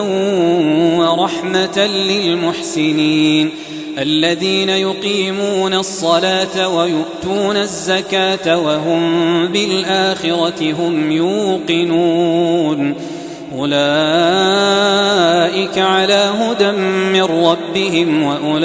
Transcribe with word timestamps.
ورحمة 0.98 1.86
للمحسنين. 1.86 3.50
الذين 3.98 4.68
يقيمون 4.68 5.74
الصلاة 5.74 6.68
ويؤتون 6.68 7.56
الزكاة 7.56 8.58
وهم 8.58 9.46
بالآخرة 9.46 10.72
هم 10.72 11.12
يوقنون. 11.12 12.94
أولئك 13.58 13.78
على 15.78 16.30
هدى 16.40 16.70
من 17.12 17.22
ربهم 17.22 18.22
وأولئك 18.22 18.62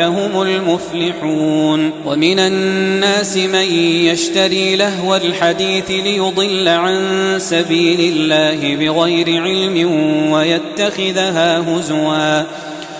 هم 0.00 0.42
المفلحون. 0.42 1.90
ومن 2.06 2.38
الناس 2.38 3.36
من 3.36 3.74
يشتري 4.04 4.76
لهو 4.76 5.16
الحديث 5.16 5.90
ليضل 5.90 6.68
عن 6.68 6.98
سبيل 7.38 8.00
الله 8.00 8.76
بغير 8.76 9.42
علم 9.42 9.92
ويتخذها 10.32 11.58
هزواً. 11.58 12.69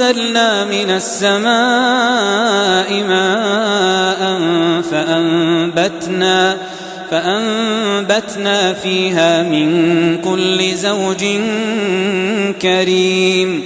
وأنزلنا 0.00 0.64
من 0.64 0.90
السماء 0.90 1.44
ماء 3.08 4.40
فأنبتنا 4.82 6.56
فأنبتنا 7.10 8.72
فيها 8.72 9.42
من 9.42 10.18
كل 10.24 10.74
زوج 10.74 11.24
كريم. 12.62 13.64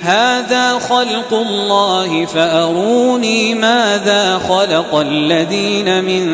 هذا 0.00 0.78
خلق 0.78 1.34
الله 1.34 2.26
فأروني 2.26 3.54
ماذا 3.54 4.40
خلق 4.48 4.94
الذين 4.94 6.04
من 6.04 6.24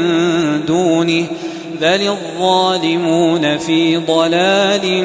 دونه. 0.67 1.27
بل 1.81 2.09
الظالمون 2.09 3.59
في 3.59 3.97
ضلال 3.97 5.05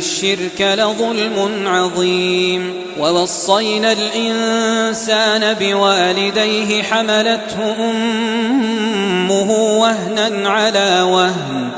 الشرك 0.00 0.60
لظلم 0.60 1.66
عظيم. 1.66 2.74
ووصينا 2.98 3.92
الإنسان 3.92 5.54
بوالديه 5.54 6.82
حملته 6.82 7.74
أمه 7.90 9.50
وهنا 9.78 10.50
على 10.50 11.02
وهن. 11.02 11.68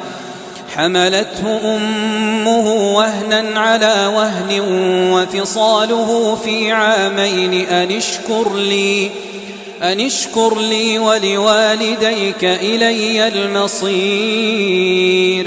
حملته 0.77 1.77
أمه 1.77 2.95
وهنا 2.97 3.61
على 3.61 4.13
وهن. 4.17 4.61
وفصاله 5.13 6.39
في 6.45 6.73
عامين. 6.73 7.69
أن 7.69 7.91
اشكر 7.91 8.55
لي 8.55 9.11
أن 9.83 10.01
اشكر 10.01 10.59
لي 10.59 10.99
ولوالديك 10.99 12.45
إلي 12.45 13.29
المصير. 13.29 15.47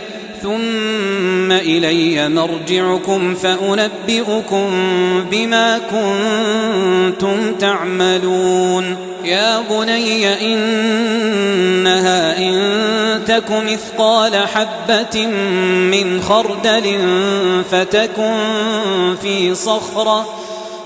ثم 0.41 1.51
إلي 1.51 2.29
مرجعكم 2.29 3.35
فأنبئكم 3.35 4.69
بما 5.31 5.77
كنتم 5.77 7.55
تعملون. 7.55 9.11
يا 9.23 9.61
بني 9.69 10.53
إنها 10.53 12.37
إن 12.37 13.25
تك 13.25 13.51
مثقال 13.51 14.35
حبة 14.47 15.25
من 15.91 16.21
خردل 16.21 16.97
فتكن 17.71 18.35
في 19.21 19.55
صخرة 19.55 20.25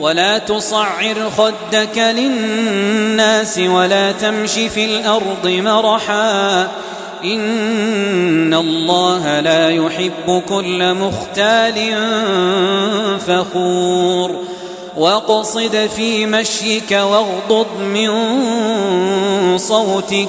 ولا 0.00 0.38
تصعر 0.38 1.30
خدك 1.36 1.98
للناس 1.98 3.58
ولا 3.58 4.12
تمش 4.12 4.52
في 4.52 4.84
الأرض 4.84 5.46
مرحا. 5.46 6.68
إن 7.24 8.54
الله 8.54 9.40
لا 9.40 9.70
يحب 9.70 10.42
كل 10.48 10.94
مختال 10.94 11.94
فخور. 13.26 14.30
واقصد 14.96 15.90
في 15.96 16.26
مشيك 16.26 16.90
واغضض 16.90 17.80
من 17.80 18.08
صوتك 19.58 20.28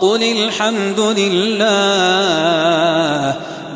قل 0.00 0.22
الحمد 0.22 1.00
لله 1.00 1.68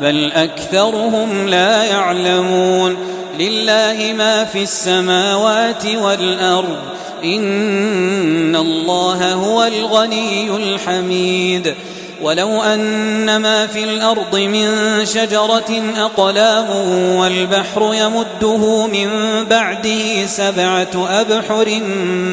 بل 0.01 0.31
أكثرهم 0.31 1.47
لا 1.47 1.83
يعلمون 1.83 2.97
لله 3.39 4.13
ما 4.17 4.45
في 4.45 4.63
السماوات 4.63 5.85
والأرض 5.85 6.77
إن 7.23 8.55
الله 8.55 9.33
هو 9.33 9.63
الغني 9.63 10.55
الحميد 10.55 11.75
ولو 12.21 12.61
أن 12.61 13.37
ما 13.37 13.67
في 13.67 13.83
الأرض 13.83 14.35
من 14.35 14.67
شجرة 15.05 15.83
أقلام 15.97 16.69
والبحر 17.15 17.93
يمده 17.93 18.87
من 18.87 19.09
بعده 19.49 20.25
سبعة 20.25 21.07
أبحر 21.09 21.81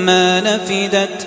ما 0.07 0.41
نفدت 0.41 1.27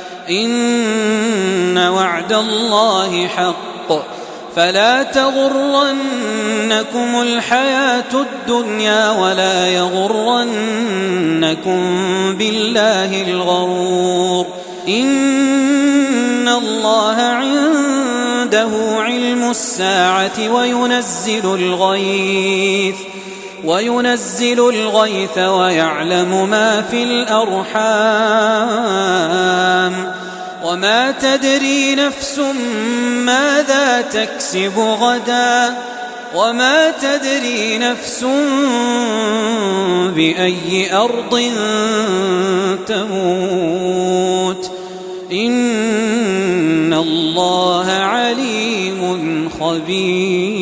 إن 0.31 1.77
وعد 1.77 2.33
الله 2.33 3.27
حق. 3.27 4.11
فلا 4.55 5.03
تغرنكم 5.03 7.21
الحياة 7.21 8.13
الدنيا 8.13 9.11
ولا 9.11 9.67
يغرنكم 9.67 11.79
بالله 12.37 13.23
الغرور. 13.23 14.45
إن 14.87 16.47
الله 16.47 17.15
عنده 17.15 18.69
علم 18.97 19.49
الساعة 19.49 20.49
وينزل 20.49 21.55
الغيث. 21.55 22.95
وينزل 23.65 24.69
الغيث 24.69 25.37
ويعلم 25.37 26.49
ما 26.49 26.81
في 26.81 27.03
الأرحام 27.03 27.71
وما 30.63 31.11
تدري 31.11 31.95
نفس 31.95 32.39
ماذا 33.25 34.01
تكسب 34.01 34.79
غدا 34.79 35.77
وما 36.35 36.91
تدري 36.91 37.77
نفس 37.77 38.25
بأي 40.15 40.95
أرض 40.95 41.51
تموت 42.87 44.71
إن 45.31 46.93
الله 46.93 47.91
عليم 47.91 49.49
خبير 49.59 50.60